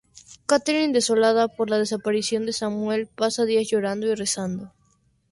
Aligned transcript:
Katherine, 0.47 0.93
desolada 0.93 1.47
por 1.47 1.69
la 1.69 1.77
desaparición 1.77 2.47
de 2.47 2.53
Samuel, 2.53 3.05
pasa 3.05 3.43
los 3.43 3.49
días 3.49 3.67
llorando 3.69 4.07
y 4.07 4.15
rezando. 4.15 4.73